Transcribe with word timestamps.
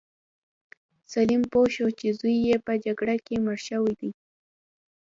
سلیم 1.11 1.41
پوه 1.51 1.67
شو 1.75 1.87
چې 1.99 2.07
زوی 2.19 2.35
یې 2.47 2.55
په 2.65 2.73
جګړه 2.85 3.15
کې 3.25 3.35
مړ 3.45 3.57
شوی 3.67 3.93
دی. 3.99 4.11